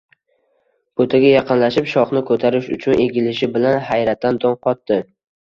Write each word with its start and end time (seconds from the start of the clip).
Butaga 1.01 1.33
yaqinlashib, 1.33 1.89
shoxni 1.91 2.23
ko'tarish 2.31 2.71
uchun 2.79 3.05
egilishi 3.05 3.51
bilan 3.59 3.79
hayratdan 3.93 4.43
dong 4.49 4.59
qotdi. 4.67 5.01